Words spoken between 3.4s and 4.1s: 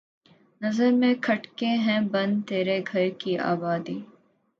آبادی